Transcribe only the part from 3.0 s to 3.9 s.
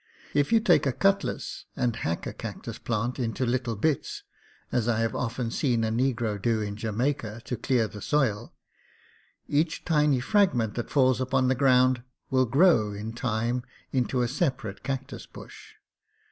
into little